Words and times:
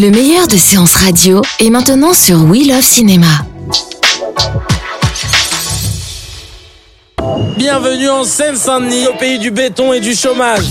Le 0.00 0.08
meilleur 0.10 0.46
de 0.46 0.56
séances 0.56 0.94
radio 0.94 1.42
est 1.58 1.68
maintenant 1.68 2.14
sur 2.14 2.42
We 2.44 2.66
Love 2.66 2.80
Cinéma. 2.80 3.26
Bienvenue 7.58 8.08
en 8.08 8.24
Seine-Saint-Denis, 8.24 9.08
au 9.08 9.18
pays 9.18 9.38
du 9.38 9.50
béton 9.50 9.92
et 9.92 10.00
du 10.00 10.14
chômage. 10.14 10.64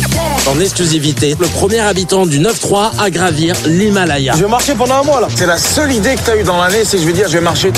En 0.48 0.60
exclusivité, 0.60 1.36
le 1.40 1.46
premier 1.46 1.78
habitant 1.78 2.26
du 2.26 2.40
9-3 2.40 3.00
à 3.00 3.12
gravir 3.12 3.56
l'Himalaya. 3.68 4.34
Je 4.36 4.46
vais 4.46 4.50
marcher 4.50 4.74
pendant 4.74 4.96
un 4.96 5.04
mois 5.04 5.22
là. 5.22 5.28
C'est 5.36 5.46
la 5.46 5.60
seule 5.60 5.92
idée 5.92 6.16
que 6.16 6.22
t'as 6.26 6.36
eue 6.36 6.44
dans 6.44 6.58
l'année, 6.58 6.84
c'est 6.84 6.98
que 6.98 7.04
je 7.04 7.08
vais 7.08 7.14
dire 7.14 7.28
je 7.28 7.34
vais 7.38 7.44
marcher. 7.44 7.72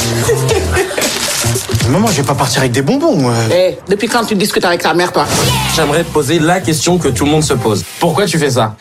Maman, 1.90 2.08
je 2.08 2.22
vais 2.22 2.28
pas 2.28 2.36
partir 2.36 2.60
avec 2.60 2.72
des 2.72 2.82
bonbons. 2.82 3.18
moi. 3.18 3.34
Eh, 3.54 3.78
depuis 3.90 4.08
quand 4.08 4.24
tu 4.24 4.36
discutes 4.36 4.64
avec 4.64 4.84
ta 4.84 4.94
mère, 4.94 5.12
toi? 5.12 5.26
J'aimerais 5.76 6.06
te 6.06 6.12
poser 6.14 6.40
la 6.40 6.62
question 6.62 6.98
que 6.98 7.10
tout 7.10 7.26
le 7.26 7.32
monde 7.32 7.44
se 7.44 7.56
pose. 7.56 7.84
Pourquoi 8.00 8.26
tu 8.26 8.40
fais 8.40 8.52
ça? 8.52 8.78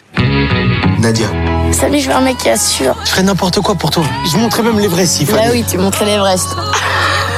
Nadia, 1.00 1.26
Salut, 1.72 2.00
je 2.00 2.08
veux 2.08 2.14
un 2.14 2.20
mec 2.20 2.36
qui 2.38 2.48
assure. 2.48 2.94
je 3.04 3.10
ferais 3.10 3.22
n'importe 3.22 3.60
quoi 3.60 3.74
pour 3.74 3.90
toi. 3.90 4.04
Je 4.30 4.36
montrais 4.36 4.62
même 4.62 4.78
l'Everest 4.78 5.14
s'il 5.16 5.26
Bah 5.26 5.38
fallait. 5.38 5.50
oui, 5.52 5.64
tu 5.68 5.78
montrais 5.78 6.04
l'Everest. 6.04 6.46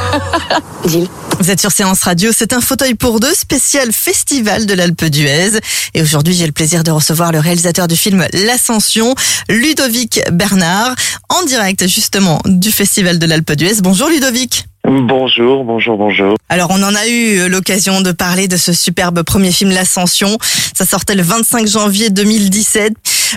Gilles. 0.86 1.08
Vous 1.38 1.50
êtes 1.50 1.60
sur 1.60 1.70
Séance 1.72 2.02
Radio, 2.02 2.30
c'est 2.36 2.52
un 2.52 2.60
fauteuil 2.60 2.94
pour 2.94 3.18
deux 3.20 3.34
spécial 3.34 3.92
Festival 3.92 4.66
de 4.66 4.74
l'Alpe 4.74 5.04
d'Huez. 5.04 5.58
Et 5.94 6.02
aujourd'hui, 6.02 6.34
j'ai 6.34 6.46
le 6.46 6.52
plaisir 6.52 6.82
de 6.84 6.90
recevoir 6.90 7.32
le 7.32 7.38
réalisateur 7.38 7.88
du 7.88 7.96
film 7.96 8.26
L'Ascension, 8.32 9.14
Ludovic 9.48 10.20
Bernard, 10.32 10.94
en 11.28 11.44
direct 11.44 11.86
justement 11.88 12.40
du 12.44 12.70
Festival 12.70 13.18
de 13.18 13.26
l'Alpe 13.26 13.52
d'Huez. 13.52 13.80
Bonjour 13.82 14.08
Ludovic. 14.08 14.66
Bonjour, 14.84 15.64
bonjour, 15.64 15.96
bonjour. 15.96 16.36
Alors, 16.48 16.70
on 16.72 16.82
en 16.82 16.94
a 16.94 17.06
eu 17.06 17.48
l'occasion 17.48 18.00
de 18.00 18.10
parler 18.12 18.48
de 18.48 18.56
ce 18.56 18.72
superbe 18.72 19.22
premier 19.22 19.52
film 19.52 19.70
L'Ascension. 19.70 20.36
Ça 20.76 20.84
sortait 20.84 21.14
le 21.14 21.22
25 21.22 21.66
janvier 21.68 22.10
2017. 22.10 22.92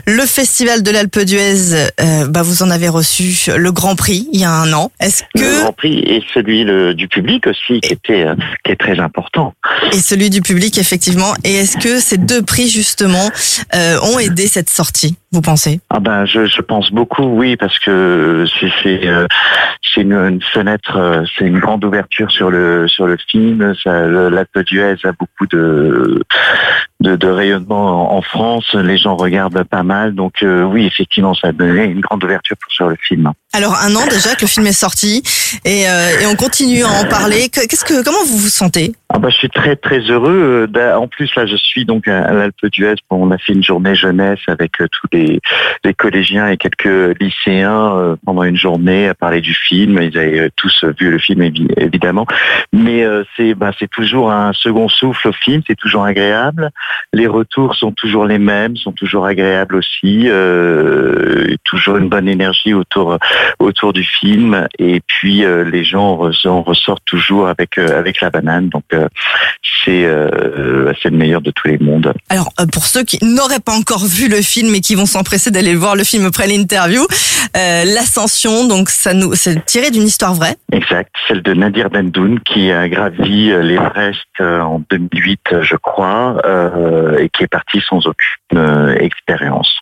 Le 0.06 0.22
Festival 0.26 0.84
de 0.84 0.92
l'Alpe 0.92 1.20
d'Huez, 1.20 1.74
euh, 2.02 2.28
bah, 2.28 2.42
vous 2.44 2.64
en 2.64 2.70
avez 2.70 2.90
reçu 2.90 3.52
le 3.58 3.72
Grand 3.72 3.96
Prix 3.96 4.28
il 4.32 4.40
y 4.40 4.44
a 4.44 4.52
un 4.52 4.72
an. 4.74 4.92
Est-ce 5.00 5.24
Le 5.36 5.42
que 5.42 5.62
Grand 5.62 5.74
Prix 5.74 6.00
et 6.00 6.24
celui 6.34 6.64
le- 6.64 6.94
du 6.94 7.08
public 7.08 7.48
aussi, 7.48 7.80
qui 7.82 7.94
était 7.94 8.26
euh, 8.26 8.36
qui 8.64 8.72
est 8.72 8.76
très 8.80 9.00
important. 9.00 9.54
et 9.92 10.00
celui 10.00 10.30
du 10.30 10.42
public 10.42 10.78
effectivement. 10.78 11.34
Et 11.44 11.54
est-ce 11.56 11.78
que 11.78 12.00
ces 12.00 12.18
deux 12.18 12.42
prix 12.42 12.70
justement 12.70 13.30
euh, 13.76 13.98
ont 14.02 14.20
aidé 14.20 14.48
cette 14.48 14.70
sortie 14.70 15.16
Vous 15.32 15.42
pensez? 15.42 15.80
Ah 15.90 16.00
ben, 16.00 16.26
je, 16.26 16.46
je 16.46 16.62
pense 16.62 16.92
beaucoup, 16.92 17.24
oui, 17.24 17.56
parce 17.58 17.80
que 17.80 18.46
c'est 18.60 18.70
c'est 19.94 20.02
une, 20.02 20.14
une 20.14 20.42
fenêtre, 20.42 21.24
c'est 21.38 21.46
une 21.46 21.60
grande 21.60 21.84
ouverture 21.86 22.30
sur 22.32 22.50
le 22.52 22.88
sur 22.88 23.08
le 23.08 23.18
film. 23.30 23.74
Le- 23.86 24.30
L'Alpe 24.30 24.60
d'Huez 24.66 24.96
a 25.04 25.12
beaucoup 25.14 25.48
de 25.50 26.22
de, 27.02 27.16
de 27.16 27.28
rayonnement 27.28 28.14
en, 28.14 28.18
en 28.18 28.22
France. 28.22 28.74
Les 28.74 28.98
gens 28.98 29.16
regardent 29.16 29.64
pas 29.64 29.84
mal, 29.84 30.14
donc 30.16 30.44
euh, 30.44 30.64
oui, 30.64 30.86
effectivement, 30.86 31.34
ça 31.34 31.50
a 31.50 31.52
donné 31.52 31.84
une 31.84 32.00
grande 32.02 32.24
ouverture 32.24 32.56
pour, 32.62 32.72
sur 32.72 32.88
le 32.88 32.96
film. 33.02 33.32
Alors 33.54 33.76
un 33.82 33.96
an 33.96 34.06
déjà 34.10 34.36
que 34.36 34.42
le 34.42 34.48
film 34.48 34.68
est 34.68 34.74
sorti 34.74 35.24
et, 35.64 35.88
euh, 35.88 36.20
et 36.22 36.26
on 36.26 36.36
continue 36.36 36.84
à 36.84 36.90
en 36.90 37.06
parler. 37.06 37.48
Que- 37.50 37.66
Qu'est-ce 37.68 37.86
que 37.86 38.04
comment 38.04 38.24
vous 38.28 38.38
vous 38.38 38.50
sentez? 38.50 38.94
Ah 39.10 39.18
bah, 39.20 39.30
je 39.30 39.36
suis 39.38 39.50
très 39.50 39.78
très 39.78 40.00
heureux. 40.00 40.66
Euh, 40.66 40.68
d'a- 40.68 41.00
En 41.00 41.08
plus 41.08 41.34
là, 41.36 41.46
je 41.46 41.56
suis 41.56 41.86
donc 41.86 42.08
à 42.10 42.34
l'Alpe 42.34 42.66
d'Huez. 42.74 42.96
Bon, 43.10 43.26
on 43.26 43.32
a 43.32 43.38
fait 43.38 43.54
une 43.54 43.64
journée 43.64 43.96
jeunesse 43.96 44.40
avec 44.48 44.82
euh, 44.82 44.88
tous 44.92 45.08
les, 45.14 45.40
les 45.86 45.94
collégiens 45.94 46.50
et 46.50 46.58
quelques 46.58 47.18
lycéens 47.22 47.96
euh, 47.96 48.16
pendant 48.26 48.44
une 48.44 48.58
journée 48.58 49.08
à 49.08 49.14
parler 49.14 49.40
du 49.40 49.54
film. 49.54 50.00
Ils 50.02 50.18
avaient 50.18 50.50
tous 50.58 50.84
vu 51.00 51.10
le 51.12 51.20
film 51.20 51.42
évi- 51.42 51.72
évidemment, 51.78 52.26
mais 52.74 53.04
euh, 53.06 53.24
c'est 53.38 53.54
bah, 53.54 53.72
c'est 53.80 53.90
toujours 53.90 54.32
un 54.32 54.52
second 54.54 54.90
souffle 54.90 55.30
au 55.30 55.34
film. 55.34 55.62
C'est 55.66 55.76
toujours 55.78 56.04
agréable. 56.04 56.72
Les 57.14 57.28
retours 57.28 57.76
sont 57.76 57.92
toujours 57.92 58.26
les 58.26 58.40
mêmes, 58.40 58.76
sont 58.76 58.92
toujours 58.92 59.26
agréables 59.26 59.76
aussi. 59.76 60.24
Euh, 60.28 61.56
toujours 61.64 61.98
une 61.98 62.10
bonne 62.10 62.28
énergie 62.28 62.74
autour 62.74 63.18
autour 63.60 63.94
du 63.94 64.04
film. 64.04 64.68
Et 64.80 65.02
puis 65.06 65.44
euh, 65.44 65.64
les 65.64 65.84
gens 65.84 66.20
en 66.46 66.62
ressortent 66.62 67.06
toujours 67.06 67.48
avec 67.48 67.78
euh, 67.78 67.98
avec 67.98 68.22
la 68.22 68.30
banane. 68.30 68.70
Donc 68.70 68.84
c'est 68.92 70.06
c'est 71.02 71.10
le 71.10 71.18
meilleur 71.18 71.42
de 71.42 71.52
tous 71.52 71.68
les 71.68 71.78
mondes. 71.78 72.14
Alors 72.30 72.52
pour 72.72 72.86
ceux 72.86 73.04
qui 73.04 73.24
n'auraient 73.24 73.60
pas 73.60 73.74
encore 73.74 74.06
vu 74.06 74.28
le 74.28 74.42
film 74.42 74.74
et 74.76 74.82
qui 74.82 74.96
vont 74.96 75.06
s'empresser 75.06 75.52
d'aller 75.52 75.76
voir 75.76 75.96
le 75.96 76.04
film 76.04 76.26
après 76.26 76.48
l'interview, 76.48 77.06
l'ascension 77.54 78.68
donc 78.68 78.90
ça 78.90 79.14
nous 79.14 79.34
c'est 79.36 79.66
tiré 79.66 79.92
d'une 79.92 80.04
histoire 80.04 80.34
vraie. 80.34 80.56
Exact, 80.72 81.12
celle 81.28 81.42
de 81.42 81.54
Nadir 81.54 81.90
Bendoun 81.90 82.40
qui 82.40 82.72
a 82.72 82.88
gravi 82.90 83.48
l'Everest 83.48 84.26
en 84.42 84.82
2008, 84.90 85.40
euh, 85.54 85.62
je 85.62 85.76
crois, 85.76 86.38
euh, 86.46 86.70
et 87.20 87.30
qui 87.30 87.44
est 87.44 87.48
parti 87.48 87.82
sans 87.82 88.06
aucune 88.06 88.58
euh, 88.58 88.96
expérience. 88.96 89.80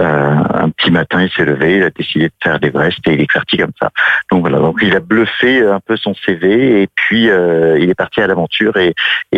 Euh, 0.00 0.34
un 0.54 0.70
petit 0.70 0.90
matin, 0.90 1.22
il 1.22 1.30
s'est 1.30 1.44
levé, 1.44 1.76
il 1.76 1.82
a 1.82 1.90
décidé 1.90 2.26
de 2.26 2.32
faire 2.42 2.58
l'Everest 2.60 2.98
et 3.06 3.14
il 3.14 3.20
est 3.20 3.32
parti 3.32 3.58
comme 3.58 3.72
ça. 3.80 3.90
Donc 4.30 4.40
voilà, 4.40 4.58
donc 4.58 4.78
il 4.82 4.94
a 4.96 5.00
bluffé 5.00 5.66
un 5.66 5.80
peu 5.80 5.96
son 5.96 6.14
CV 6.14 6.82
et 6.82 6.88
puis 6.94 7.28
euh, 7.28 7.78
il 7.78 7.90
est 7.90 7.94
parti 7.94 8.20
à 8.20 8.26
l'aventure 8.26 8.76
et, 8.76 8.94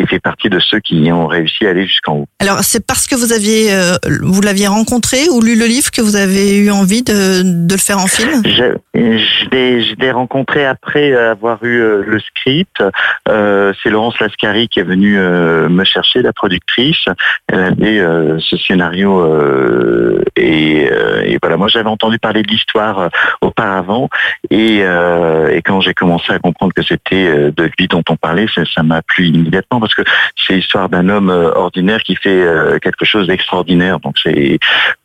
fait 0.08 0.20
partie 0.20 0.50
de 0.50 0.58
ceux 0.58 0.80
qui 0.80 1.10
ont 1.12 1.26
réussi 1.26 1.66
à 1.66 1.70
aller 1.70 1.86
jusqu'en 1.86 2.16
haut. 2.16 2.26
Alors 2.40 2.58
c'est 2.60 2.84
parce 2.84 3.06
que 3.06 3.14
vous 3.14 3.32
aviez 3.32 3.72
euh, 3.72 3.96
vous 4.20 4.42
l'aviez 4.42 4.66
rencontré 4.66 5.28
ou 5.30 5.40
lu 5.40 5.58
le 5.58 5.64
livre 5.64 5.90
que 5.90 6.02
vous 6.02 6.16
avez 6.16 6.58
eu 6.58 6.70
envie 6.70 7.02
de, 7.02 7.42
de 7.42 7.72
le 7.72 7.78
faire 7.78 7.98
en 7.98 8.06
film? 8.06 8.42
Je, 8.44 8.76
je 8.94 9.94
l'ai 9.96 10.10
rencontré 10.10 10.66
après 10.66 11.14
avoir 11.14 11.64
eu 11.64 11.80
euh, 11.80 12.02
le 12.06 12.18
script. 12.20 12.82
Euh, 13.28 13.72
c'est 13.82 13.90
Laurence 13.90 14.18
Lascari 14.20 14.68
qui 14.68 14.80
est 14.80 14.84
venue 14.84 15.18
euh, 15.18 15.68
me 15.68 15.84
chercher, 15.84 16.22
la 16.22 16.32
productrice. 16.32 17.04
Elle 17.48 17.60
avait 17.60 17.98
euh, 18.00 18.38
ce 18.40 18.56
scénario 18.56 19.20
euh, 19.20 20.22
et, 20.36 20.51
euh, 20.52 21.22
et 21.24 21.38
voilà. 21.42 21.56
Moi, 21.56 21.68
j'avais 21.68 21.88
entendu 21.88 22.18
parler 22.18 22.42
de 22.42 22.48
l'histoire 22.48 22.98
euh, 22.98 23.08
auparavant 23.40 24.08
et, 24.50 24.80
euh, 24.82 25.48
et 25.48 25.62
quand 25.62 25.80
j'ai 25.80 25.94
commencé 25.94 26.32
à 26.32 26.38
comprendre 26.38 26.72
que 26.74 26.82
c'était 26.82 27.50
de 27.50 27.70
lui 27.78 27.88
dont 27.88 28.02
on 28.08 28.16
parlait, 28.16 28.46
ça 28.74 28.82
m'a 28.82 29.02
plu 29.02 29.28
immédiatement 29.28 29.80
parce 29.80 29.94
que 29.94 30.02
c'est 30.36 30.54
l'histoire 30.54 30.88
d'un 30.88 31.08
homme 31.08 31.30
ordinaire 31.30 32.02
qui 32.02 32.16
fait 32.16 32.44
quelque 32.82 33.04
chose 33.04 33.26
d'extraordinaire. 33.26 34.00
Donc 34.00 34.16
c'est 34.22 34.58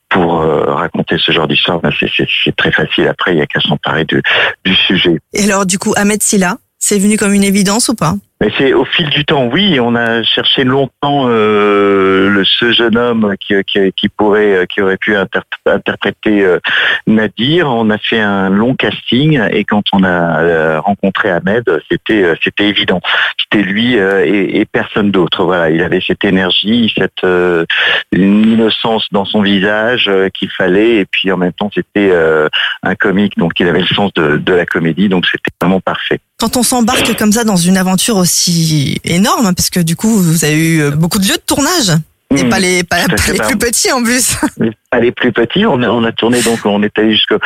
pour 0.10 0.42
raconter 0.42 1.18
ce 1.18 1.32
genre 1.32 1.48
d'histoire, 1.48 1.80
ben, 1.80 1.92
c'est- 2.00 2.56
très 2.56 2.72
facile. 2.72 3.08
Après, 3.08 3.34
il 3.34 3.36
n'y 3.36 3.42
a 3.42 3.46
qu'à 3.46 3.60
s'emparer 3.60 4.06
du 4.06 4.76
sujet. 4.76 5.20
Et 5.34 5.44
alors 5.44 5.66
du 5.66 5.78
coup 5.78 5.94
Ahmed 5.96 6.22
Silla, 6.24 6.58
c'est 6.80 7.00
venu 7.00 7.18
comme 7.18 7.34
une 7.34 7.44
évidence 7.44 7.90
ou 7.90 7.96
pas? 7.96 8.16
Mais 8.40 8.52
c'est 8.58 8.74
au 8.74 8.86
fil 8.86 9.10
du 9.10 9.26
temps, 9.26 9.48
oui. 9.52 9.80
On 9.80 9.96
a 9.96 10.22
cherché 10.22 10.64
longtemps 10.64 11.26
euh, 11.28 12.30
le, 12.30 12.46
ce 12.46 12.72
jeune 12.72 12.96
homme 12.96 13.34
qui, 13.40 13.56
qui, 13.66 13.92
qui 13.94 14.10
pourrait, 14.10 14.68
qui 14.70 14.82
aurait 14.82 14.98
pu 14.98 15.16
inter- 15.16 15.40
interpréter 15.66 16.46
euh, 16.46 16.60
Nadir. 17.08 17.68
On 17.68 17.90
a 17.90 17.98
fait 17.98 18.20
un 18.20 18.50
long 18.50 18.76
casting 18.76 19.42
et 19.52 19.64
quand 19.64 19.84
on 19.92 20.04
a 20.04 20.42
euh, 20.42 20.80
rencontré 20.80 21.32
Ahmed, 21.32 21.64
c'était 21.90 22.24
euh, 22.24 22.36
c'était 22.44 22.66
évident. 22.66 23.02
C'était 23.40 23.64
lui 23.64 23.98
euh, 23.98 24.24
et, 24.24 24.60
et 24.60 24.66
personne 24.66 25.10
d'autre. 25.10 25.44
Voilà, 25.44 25.72
il 25.72 25.82
avait 25.82 26.02
cette 26.06 26.24
énergie, 26.24 26.94
cette 26.96 27.24
euh, 27.24 27.66
innocence 28.12 29.08
dans 29.12 29.26
son 29.26 29.42
visage 29.42 30.08
euh, 30.10 30.30
qu'il 30.30 30.52
fallait 30.52 30.98
et 30.98 31.06
puis 31.06 31.32
en 31.32 31.38
même 31.38 31.54
temps 31.54 31.72
c'était 31.74 32.12
euh, 32.12 32.50
un 32.84 32.96
comique, 32.96 33.38
donc 33.38 33.60
il 33.60 33.68
avait 33.68 33.82
le 33.82 33.88
sens 33.88 34.14
de, 34.14 34.38
de 34.38 34.54
la 34.54 34.66
comédie, 34.66 35.10
donc 35.10 35.26
c'était 35.26 35.52
vraiment 35.60 35.80
parfait. 35.80 36.20
Quand 36.40 36.56
on 36.56 36.62
s'embarque 36.62 37.18
comme 37.18 37.32
ça 37.32 37.44
dans 37.44 37.56
une 37.56 37.78
aventure 37.78 38.16
aussi 38.18 39.00
énorme, 39.04 39.56
parce 39.56 39.72
que 39.72 39.80
du 39.80 39.96
coup 39.96 40.20
vous 40.20 40.46
avez 40.46 40.56
eu 40.56 40.82
euh, 40.84 40.92
beaucoup 40.92 41.18
de 41.18 41.26
lieux 41.26 41.38
de 41.38 41.42
tournage, 41.44 41.94
et 42.36 42.44
Mmh. 42.44 42.50
pas 42.50 42.60
les 42.60 42.84
pas, 42.84 42.98
fait, 42.98 43.32
les 43.32 43.38
bah, 43.38 43.46
plus 43.48 43.58
petits 43.58 43.92
en 43.92 44.04
plus. 44.04 44.38
Pas 44.90 45.00
les 45.00 45.12
plus 45.12 45.34
petits. 45.34 45.66
On 45.66 45.82
a, 45.82 45.90
on 45.90 46.06
a 46.06 46.14
tourné 46.14 46.42
donc, 46.42 46.66
on 46.66 46.82
est 46.82 46.98
allé 46.98 47.12
jusqu'à 47.12 47.38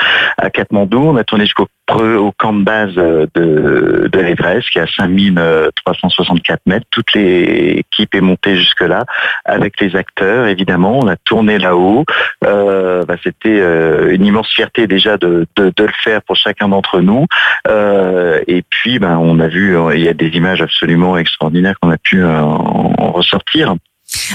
Katmandou, 0.54 1.00
on 1.00 1.16
a 1.18 1.24
tourné 1.24 1.45
jusqu'au 1.45 1.68
au 1.94 2.31
camp 2.31 2.54
de 2.54 2.63
base 2.63 2.94
euh, 2.98 3.25
de, 3.36 4.07
de 4.12 4.19
l'Everest, 4.19 4.69
qui 4.69 4.78
est 4.80 4.83
à 4.83 4.88
5364 4.88 6.62
mètres. 6.66 6.86
Toute 6.89 7.13
l'équipe 7.13 8.13
est 8.16 8.22
montée 8.22 8.56
jusque 8.57 8.81
là, 8.81 9.06
avec 9.44 9.80
les 9.81 9.95
acteurs 9.95 10.48
évidemment. 10.48 11.00
On 11.00 11.07
a 11.07 11.16
tourné 11.18 11.57
là-haut. 11.57 12.06
Euh, 12.45 13.04
bah, 13.04 13.16
C'était 13.24 13.60
euh, 13.60 14.13
une 14.13 14.25
immense 14.25 14.50
fierté 14.50 14.88
déjà 14.88 15.18
de, 15.18 15.48
de, 15.56 15.74
de 15.75 15.84
le 15.84 15.94
faire 16.04 16.22
pour 16.22 16.36
chacun 16.36 16.69
d'entre 16.69 17.01
nous. 17.01 17.25
Euh, 17.68 18.39
et 18.48 18.63
puis, 18.69 19.00
ben, 19.00 19.18
on 19.18 19.39
a 19.39 19.48
vu, 19.48 19.75
il 19.94 20.01
y 20.01 20.07
a 20.07 20.13
des 20.13 20.30
images 20.30 20.62
absolument 20.62 21.18
extraordinaires 21.18 21.75
qu'on 21.81 21.92
a 21.92 21.98
pu 21.98 22.24
euh, 22.24 22.39
en, 22.42 22.94
en 22.98 23.12
ressortir. 23.12 23.75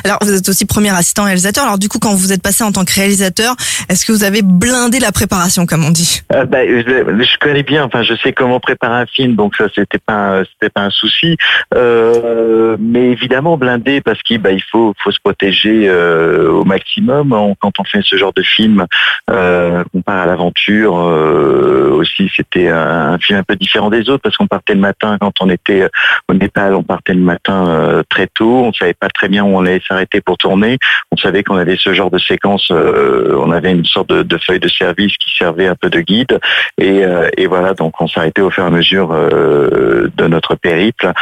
Alors, 0.04 0.18
vous 0.22 0.34
êtes 0.34 0.48
aussi 0.48 0.66
premier 0.66 0.90
assistant 0.90 1.24
réalisateur. 1.24 1.64
Alors, 1.64 1.78
du 1.78 1.88
coup, 1.88 1.98
quand 1.98 2.14
vous 2.14 2.32
êtes 2.32 2.42
passé 2.42 2.64
en 2.64 2.72
tant 2.72 2.84
que 2.84 2.94
réalisateur, 2.94 3.54
est-ce 3.88 4.04
que 4.06 4.12
vous 4.12 4.24
avez 4.24 4.42
blindé 4.42 4.98
la 4.98 5.12
préparation, 5.12 5.66
comme 5.66 5.84
on 5.84 5.90
dit? 5.90 6.22
Euh, 6.32 6.44
bah, 6.44 6.66
je, 6.66 7.38
connais 7.38 7.62
bien. 7.62 7.84
Enfin, 7.84 8.02
je 8.02 8.14
sais 8.14 8.32
comment 8.32 8.60
préparer 8.60 9.02
un 9.02 9.06
film, 9.06 9.34
donc 9.34 9.56
ça, 9.56 9.66
c'était 9.74 9.98
pas, 9.98 10.42
c'était 10.44 10.70
pas 10.70 10.82
un 10.82 10.90
souci. 10.90 11.36
Euh, 11.74 12.76
mais 12.78 13.10
évidemment, 13.10 13.56
blindé 13.56 14.00
parce 14.00 14.22
qu'il 14.22 14.38
bah, 14.38 14.50
faut, 14.70 14.94
faut 15.02 15.10
se 15.10 15.20
protéger 15.22 15.88
euh, 15.88 16.50
au 16.50 16.64
maximum 16.64 17.30
quand 17.60 17.72
on 17.78 17.84
fait 17.84 18.00
ce 18.02 18.16
genre 18.16 18.32
de 18.32 18.42
film. 18.42 18.86
On 19.28 20.02
part 20.02 20.22
à 20.22 20.26
l'aventure. 20.26 20.94
Aussi, 20.94 22.30
c'était 22.34 22.68
un, 22.68 23.18
film 23.18 23.38
un 23.38 23.42
peu 23.42 23.56
différent 23.56 23.90
des 23.90 24.08
autres 24.08 24.22
parce 24.22 24.36
qu'on 24.36 24.46
partait 24.46 24.74
le 24.74 24.80
matin 24.80 25.16
quand 25.20 25.32
on 25.40 25.50
était 25.50 25.88
au 26.28 26.34
Népal. 26.34 26.74
On 26.74 26.82
partait 26.82 27.14
le 27.14 27.20
matin 27.20 28.02
très 28.08 28.26
tôt. 28.26 28.64
On 28.66 28.72
savait 28.72 28.94
pas 28.94 29.08
très 29.08 29.28
bien 29.28 29.44
où 29.44 29.56
on 29.56 29.65
allait 29.66 29.82
s'arrêter 29.86 30.20
pour 30.20 30.38
tourner. 30.38 30.78
On 31.12 31.16
savait 31.16 31.42
qu'on 31.42 31.56
avait 31.56 31.76
ce 31.78 31.92
genre 31.92 32.10
de 32.10 32.18
séquence. 32.18 32.68
Euh, 32.70 33.36
on 33.38 33.50
avait 33.50 33.72
une 33.72 33.84
sorte 33.84 34.08
de, 34.08 34.22
de, 34.22 34.38
feuille 34.38 34.60
de 34.60 34.68
service 34.68 35.16
qui 35.18 35.34
servait 35.36 35.66
un 35.66 35.74
peu 35.74 35.90
de 35.90 36.00
guide. 36.00 36.38
Et, 36.78 37.04
euh, 37.04 37.28
et 37.36 37.46
voilà, 37.46 37.74
donc 37.74 38.00
on 38.00 38.08
s'arrêtait 38.08 38.42
au 38.42 38.50
fur 38.50 38.64
et 38.64 38.66
à 38.66 38.70
mesure 38.70 39.12
euh, 39.12 40.10
de 40.16 40.26
notre 40.26 40.54
périple. 40.54 41.12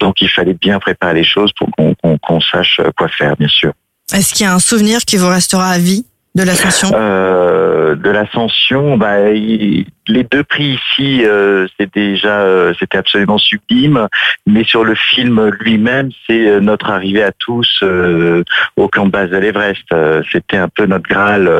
donc 0.00 0.20
il 0.20 0.28
fallait 0.28 0.54
bien 0.54 0.78
préparer 0.78 1.14
les 1.14 1.24
choses 1.24 1.52
pour 1.52 1.68
qu'on 1.70 1.94
qu 1.94 2.18
qu 2.18 2.40
sache 2.40 2.80
quoi 2.96 3.08
faire, 3.08 3.36
bien 3.36 3.48
sûr. 3.48 3.72
Est-ce 4.14 4.34
qu'il 4.34 4.46
y 4.46 4.48
a 4.48 4.54
un 4.54 4.60
souvenir 4.60 5.00
qui 5.00 5.16
vous 5.16 5.28
restera 5.28 5.68
à 5.68 5.78
vie 5.78 6.06
de 6.34 6.42
l'ascension? 6.44 6.90
Euh, 6.94 7.96
De 7.96 8.10
l'ascension, 8.10 8.96
bah, 8.96 9.30
il, 9.30 9.86
les 10.08 10.24
deux 10.24 10.44
prix 10.44 10.78
ici, 10.78 11.24
euh, 11.24 11.66
c'est 11.78 11.92
déjà, 11.92 12.40
euh, 12.40 12.72
c'était 12.78 12.98
absolument 12.98 13.38
sublime. 13.38 14.08
Mais 14.46 14.64
sur 14.64 14.84
le 14.84 14.94
film 14.94 15.50
lui-même, 15.60 16.10
c'est 16.26 16.48
euh, 16.48 16.60
notre 16.60 16.90
arrivée 16.90 17.22
à 17.22 17.32
tous 17.32 17.82
au 18.76 18.88
camp 18.88 19.06
de 19.06 19.10
base 19.10 19.30
de 19.30 19.36
l'Everest. 19.36 19.84
C'était 20.30 20.56
un 20.56 20.68
peu 20.68 20.86
notre 20.86 21.08
graal 21.08 21.50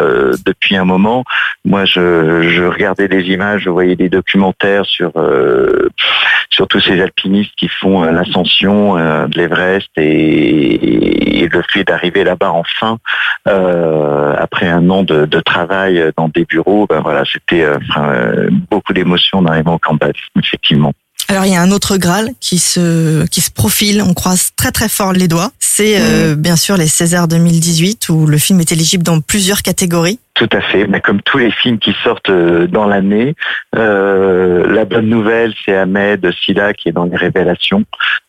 depuis 0.45 0.77
un 0.77 0.85
moment. 0.85 1.25
Moi, 1.65 1.85
je, 1.85 2.67
regardais 2.67 3.09
des 3.09 3.25
images, 3.25 3.63
je 3.63 3.71
voyais 3.71 3.97
des 3.97 4.09
documentaires 4.09 4.85
sur 4.87 5.13
sur 6.51 6.69
tous 6.69 6.81
ces 6.81 7.01
alpinistes 7.01 7.55
qui 7.57 7.69
font 7.69 8.03
l'ascension 8.03 8.95
de 8.95 9.37
l'Everest 9.37 9.89
et, 9.97 11.49
le 11.53 11.63
fait 11.63 11.85
d'arriver 11.85 12.25
là-bas 12.25 12.51
enfin 12.51 12.99
après 13.45 14.67
un 14.67 14.91
an 14.91 15.03
de, 15.03 15.27
de, 15.27 15.41
travail 15.41 16.13
dans 16.17 16.29
des 16.29 16.45
bureaux, 16.45 16.87
ben 16.89 17.01
voilà, 17.01 17.23
c'était 17.25 17.65
beaucoup 18.71 18.93
d'émotions 18.93 19.38
en 19.38 19.47
arrivant 19.47 19.75
au 19.75 19.79
camp 19.79 19.94
base, 19.94 20.12
effectivement. 20.38 20.93
Alors 21.29 21.44
il 21.44 21.53
y 21.53 21.56
a 21.56 21.61
un 21.61 21.73
autre 21.73 21.97
Graal 21.97 22.31
qui 22.41 22.59
se 22.59 23.27
qui 23.27 23.41
se 23.41 23.50
profile, 23.50 24.00
on 24.03 24.15
croise 24.15 24.50
très 24.56 24.71
très 24.71 24.88
fort 24.88 25.12
les 25.12 25.27
doigts. 25.27 25.50
C'est 25.59 25.97
euh, 25.99 26.37
bien 26.37 26.56
sûr 26.56 26.77
les 26.77 26.87
Césars 26.87 27.27
2018 27.27 28.09
où 28.11 28.27
le 28.27 28.38
film 28.38 28.61
est 28.61 28.71
éligible 28.71 29.03
dans 29.03 29.21
plusieurs 29.21 29.62
catégories. 29.62 30.21
Tout 30.37 30.49
à 30.53 30.61
fait, 30.61 30.87
mais 30.87 31.00
comme 31.00 31.23
tous 31.23 31.38
les 31.38 31.50
films 31.50 31.79
qui 31.79 31.97
sortent 32.05 32.31
dans 32.31 32.87
l'année, 32.87 33.35
euh, 33.75 34.71
la 34.71 34.85
bonne 34.85 35.09
nouvelle, 35.09 35.55
c'est 35.65 35.75
Ahmed 35.75 36.31
Silla 36.44 36.75
qui 36.75 36.91
est 36.91 36.93
dans 36.93 37.06
les 37.06 37.17
révélations. 37.17 37.85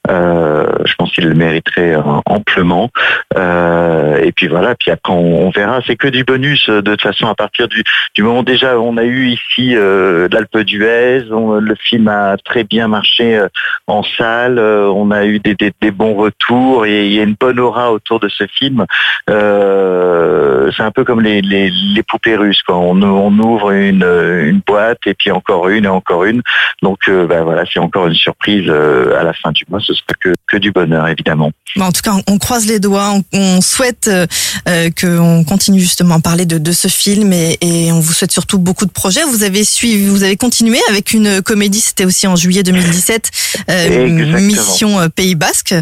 Euh, 0.10 0.66
je 0.86 0.94
pense 0.96 1.12
qu'il 1.12 1.28
le 1.28 1.36
mériterait 1.36 1.96
amplement. 2.26 2.90
Euh, 3.38 4.18
et 4.24 4.32
puis 4.32 4.48
voilà, 4.48 4.76
puis 4.76 4.92
après 4.92 5.12
on, 5.12 5.50
verra. 5.50 5.82
C'est 5.86 5.96
que 5.96 6.08
du 6.08 6.24
bonus 6.24 6.70
de 6.70 6.82
toute 6.82 7.02
façon 7.02 7.28
à 7.28 7.36
partir 7.36 7.68
du, 7.68 7.84
du 8.16 8.24
moment 8.24 8.44
déjà 8.44 8.80
on 8.80 8.98
a 8.98 9.04
eu 9.04 9.28
ici 9.28 9.76
euh, 9.76 10.28
l'Alpe 10.32 10.60
d'Huez, 10.60 11.26
le 11.30 11.76
film 11.76 12.08
a 12.08 12.38
très 12.38 12.64
bien 12.64 12.88
marché 12.88 13.40
en 13.88 14.04
salle, 14.04 14.60
on 14.60 15.12
a 15.12 15.26
eu 15.26 15.40
des, 15.40 15.92
bons 15.92 16.16
retours 16.16 16.86
et 16.86 17.08
il 17.08 17.14
y 17.14 17.20
a 17.20 17.24
une 17.24 17.36
bonne 17.40 17.60
aura 17.60 17.92
autour 17.92 18.20
de 18.20 18.30
ce 18.30 18.46
film. 18.48 18.86
c'est 19.28 20.84
un 20.84 20.92
peu 20.92 21.04
comme 21.04 21.22
les 21.22 21.97
les 21.98 22.04
poupées 22.04 22.36
russes. 22.36 22.62
Quoi. 22.62 22.78
On, 22.78 23.02
on 23.02 23.38
ouvre 23.40 23.72
une, 23.72 24.04
une, 24.04 24.62
boîte 24.66 25.00
et 25.06 25.14
puis 25.14 25.32
encore 25.32 25.68
une 25.68 25.86
et 25.86 25.90
encore 25.90 26.24
une. 26.26 26.42
Donc 26.82 27.00
euh, 27.08 27.28
ben 27.28 27.44
voilà, 27.44 27.64
c'est 27.72 27.80
encore 27.80 28.08
une 28.08 28.16
surprise 28.16 28.66
euh, 28.68 29.20
à 29.20 29.24
la 29.24 29.34
fin 29.34 29.52
du 29.52 29.64
mois. 29.70 29.80
Ce 29.82 29.94
sera 29.94 30.14
que, 30.20 30.34
que 30.48 30.58
du 30.58 30.72
bonheur 30.72 31.08
évidemment. 31.08 31.52
En 31.80 31.92
tout 31.92 32.02
cas, 32.02 32.14
on 32.28 32.38
croise 32.38 32.66
les 32.68 32.80
doigts. 32.80 33.12
On, 33.12 33.24
on 33.34 33.62
souhaite 33.62 34.10
euh, 34.10 34.90
qu'on 35.00 35.44
continue 35.44 35.80
justement 35.80 36.16
à 36.16 36.20
parler 36.20 36.46
de, 36.46 36.58
de 36.58 36.72
ce 36.72 36.88
film 36.88 37.34
et, 37.34 37.58
et, 37.62 37.92
on 37.92 38.00
vous 38.00 38.14
souhaite 38.14 38.32
surtout 38.32 38.60
beaucoup 38.60 38.86
de 38.86 38.92
projets. 38.92 39.24
Vous 39.24 39.44
avez 39.44 39.64
suivi, 39.64 40.08
vous 40.08 40.24
avez 40.24 40.38
continué 40.38 40.78
avec 40.90 41.14
une 41.14 41.42
comédie. 41.42 41.82
C'était 41.82 42.06
aussi 42.06 42.28
en 42.28 42.36
juillet 42.36 42.64
2017, 42.64 43.32
Mission 44.40 45.10
Pays 45.10 45.36
Basque, 45.36 45.74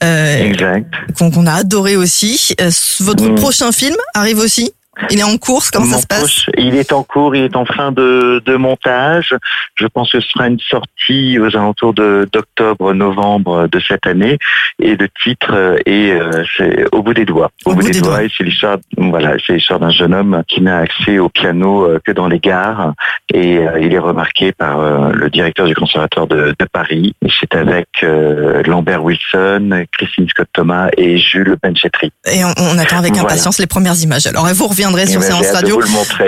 qu'on 0.00 1.46
a 1.46 1.52
adoré 1.52 1.96
aussi. 1.96 2.54
votre 3.00 3.24
mmh. 3.24 3.34
prochain 3.36 3.72
film 3.72 3.96
arrive 4.14 4.38
aussi? 4.38 4.72
Il 5.10 5.18
est 5.20 5.22
en 5.24 5.36
cours, 5.38 5.62
comment 5.72 5.86
Mon 5.86 5.92
ça 5.94 6.00
se 6.00 6.06
passe 6.06 6.46
Il 6.58 6.74
est 6.74 6.92
en 6.92 7.02
cours, 7.02 7.34
il 7.36 7.44
est 7.44 7.56
en 7.56 7.64
fin 7.64 7.92
de, 7.92 8.42
de, 8.44 8.56
montage. 8.56 9.34
Je 9.76 9.86
pense 9.86 10.10
que 10.12 10.20
ce 10.20 10.28
sera 10.28 10.48
une 10.48 10.58
sortie 10.58 11.38
aux 11.38 11.46
alentours 11.56 11.94
d'octobre-novembre 11.94 13.68
de 13.68 13.80
cette 13.80 14.06
année. 14.06 14.38
Et 14.82 14.96
le 14.96 15.08
titre 15.22 15.78
est, 15.86 16.10
euh, 16.12 16.86
Au 16.92 17.02
bout 17.02 17.14
des 17.14 17.24
doigts. 17.24 17.50
Au, 17.64 17.70
Au 17.70 17.74
bout, 17.74 17.82
bout, 17.82 17.90
des, 17.90 18.00
doigts. 18.00 18.08
doigts. 18.16 18.24
Et 18.24 18.30
c'est 18.36 18.44
l'histoire, 18.44 18.78
voilà, 18.96 19.34
c'est 19.46 19.54
l'histoire 19.54 19.78
d'un 19.78 19.90
jeune 19.90 20.14
homme 20.14 20.42
qui 20.48 20.60
n'a 20.60 20.78
accès 20.78 21.18
au 21.18 21.28
piano 21.28 21.84
euh, 21.84 22.00
que 22.04 22.12
dans 22.12 22.28
les 22.28 22.40
gares. 22.40 22.92
Et 23.32 23.58
euh, 23.58 23.80
il 23.80 23.94
est 23.94 23.98
remarqué 23.98 24.52
par 24.52 24.80
euh, 24.80 25.10
le 25.12 25.30
directeur 25.30 25.66
du 25.66 25.74
conservatoire 25.74 26.26
de, 26.26 26.54
de 26.58 26.64
Paris. 26.70 27.14
C'est 27.40 27.54
avec 27.54 27.88
euh, 28.02 28.62
Lambert 28.64 29.02
Wilson, 29.04 29.84
Christine 29.96 30.28
Scott 30.28 30.48
Thomas 30.52 30.88
et 30.96 31.16
Jules 31.18 31.56
Benchetri. 31.62 32.10
Et 32.30 32.44
on, 32.44 32.52
on 32.58 32.78
attend 32.78 32.98
avec 32.98 33.12
Voilà. 33.12 33.28
impatience 33.28 33.58
les 33.58 33.66
premières 33.66 33.98
images. 34.00 34.26
Alors, 34.26 34.46
vous 34.52 34.66
reviendrez 34.80 35.04
Eh 35.06 35.10
sur 35.10 35.20
ben, 35.20 35.26
Séance 35.26 35.46
hâte 35.46 35.66
de 35.66 35.72
Radio 35.72 35.80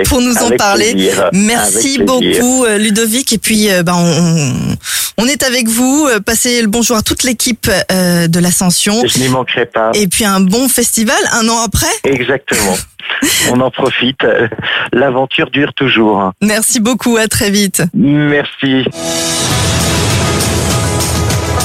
pour 0.07 0.21
nous 0.21 0.35
en 0.37 0.49
parler. 0.51 0.91
plaisir. 0.93 1.29
Merci 1.33 1.95
Avec 1.95 2.05
beaucoup 2.07 2.65
euh, 2.65 2.77
Ludovic 2.77 3.33
et 3.33 3.37
puis 3.39 3.71
euh, 3.71 3.81
ben, 3.83 3.95
on, 3.97 4.77
on 5.23 5.27
est 5.27 5.43
avec 5.43 5.67
vous. 5.67 6.07
Euh, 6.09 6.19
Passez 6.19 6.61
le 6.61 6.67
bonjour 6.67 6.95
à 6.97 7.01
toute 7.01 7.23
l'équipe 7.23 7.69
de 7.89 8.39
l'Ascension 8.39 9.01
Je 9.07 9.19
n'y 9.19 9.27
manquerai 9.29 9.65
pas. 9.65 9.91
et 9.93 10.07
puis 10.07 10.25
un 10.25 10.39
bon 10.39 10.67
festival 10.69 11.17
un 11.33 11.47
an 11.49 11.59
après. 11.65 11.87
Exactement. 12.03 12.77
On 13.51 13.59
en 13.59 13.71
profite. 13.71 14.21
L'aventure 14.93 15.49
dure 15.49 15.73
toujours. 15.75 16.31
Merci 16.41 16.79
beaucoup, 16.79 17.17
à 17.17 17.27
très 17.27 17.49
vite. 17.51 17.81
Merci. 17.93 18.85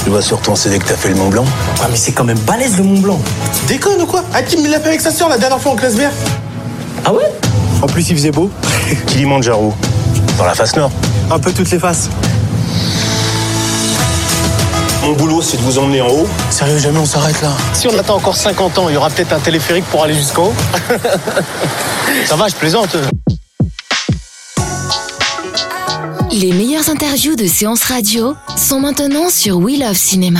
Tu 0.03 0.09
vois 0.09 0.21
sur 0.21 0.41
ton 0.41 0.55
CV 0.55 0.79
que 0.79 0.85
t'as 0.85 0.95
fait 0.95 1.09
le 1.09 1.15
Mont 1.15 1.29
Blanc? 1.29 1.45
Ah 1.81 1.87
mais 1.89 1.95
c'est 1.97 2.11
quand 2.13 2.23
même 2.23 2.39
balèze 2.39 2.77
le 2.77 2.83
Mont 2.83 2.99
Blanc. 2.99 3.21
Déconne 3.67 4.01
ou 4.01 4.05
quoi? 4.05 4.23
Hakim 4.33 4.59
il 4.63 4.71
l'a 4.71 4.79
fait 4.79 4.89
avec 4.89 5.01
sa 5.01 5.11
soeur 5.11 5.29
la 5.29 5.37
dernière 5.37 5.59
fois 5.61 5.71
en 5.73 5.75
classe 5.75 5.95
verte. 5.95 6.15
Ah 7.05 7.13
ouais? 7.13 7.31
En 7.81 7.87
plus, 7.87 8.09
il 8.09 8.15
faisait 8.15 8.31
beau. 8.31 8.49
Kilimanjaro. 9.07 9.73
Dans 10.37 10.45
la 10.45 10.53
face 10.53 10.75
nord. 10.75 10.91
Un 11.31 11.39
peu 11.39 11.51
toutes 11.51 11.71
les 11.71 11.79
faces. 11.79 12.09
Mon 15.03 15.13
boulot, 15.13 15.41
c'est 15.41 15.57
de 15.57 15.61
vous 15.61 15.79
emmener 15.79 16.01
en 16.01 16.09
haut. 16.09 16.27
Sérieux, 16.49 16.77
jamais 16.77 16.99
on 16.99 17.05
s'arrête 17.05 17.41
là. 17.41 17.51
Si 17.73 17.87
on 17.87 17.97
attend 17.97 18.15
encore 18.15 18.35
50 18.35 18.77
ans, 18.79 18.89
il 18.89 18.95
y 18.95 18.97
aura 18.97 19.09
peut-être 19.09 19.33
un 19.33 19.39
téléphérique 19.39 19.85
pour 19.85 20.03
aller 20.03 20.13
jusqu'en 20.13 20.47
haut. 20.47 20.53
Ça 22.25 22.35
va, 22.35 22.47
je 22.47 22.55
plaisante. 22.55 22.95
Les 26.31 26.51
meilleures 26.51 26.89
interviews 26.89 27.35
de 27.35 27.47
séances 27.47 27.83
radio 27.83 28.35
sont 28.55 28.79
maintenant 28.79 29.29
sur 29.29 29.57
We 29.57 29.79
Love 29.79 29.95
Cinéma. 29.95 30.39